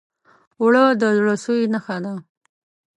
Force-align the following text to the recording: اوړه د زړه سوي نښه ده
اوړه 0.59 0.83
د 1.01 1.03
زړه 1.17 1.35
سوي 1.43 1.65
نښه 1.73 1.97
ده 2.03 2.13